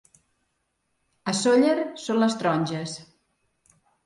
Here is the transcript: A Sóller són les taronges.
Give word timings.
A 1.31 1.33
Sóller 1.41 1.75
són 2.05 2.21
les 2.25 2.39
taronges. 2.41 2.97